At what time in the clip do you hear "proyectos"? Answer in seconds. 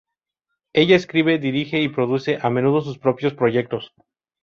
3.35-3.93